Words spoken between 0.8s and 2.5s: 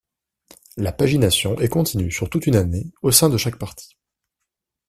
pagination est continue sur tout